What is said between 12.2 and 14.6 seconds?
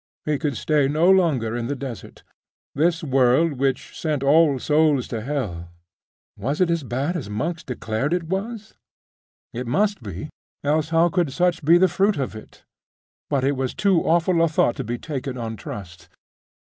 it? But it was too awful a